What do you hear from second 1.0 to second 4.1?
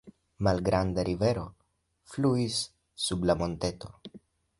rivero fluis sub la monteto.